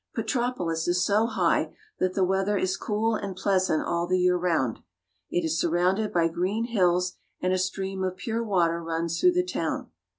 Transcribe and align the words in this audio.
Petropolis. 0.15 0.87
Petropoli^ 0.87 0.87
is 0.87 1.05
so 1.05 1.25
high 1.27 1.75
that 1.99 2.15
the 2.15 2.23
weather 2.23 2.57
is 2.57 2.75
cool 2.75 3.13
and 3.13 3.35
pleas 3.35 3.69
ant 3.69 3.83
all 3.85 4.07
the 4.07 4.17
year 4.17 4.35
round. 4.35 4.79
It 5.29 5.45
is 5.45 5.59
surrounded 5.59 6.11
by 6.11 6.27
green 6.27 6.63
hills, 6.65 7.17
and 7.39 7.53
a 7.53 7.59
stream 7.59 8.03
of 8.03 8.17
pure 8.17 8.43
water 8.43 8.81
runs 8.81 9.19
through 9.19 9.33
the 9.33 9.45
town. 9.45 9.91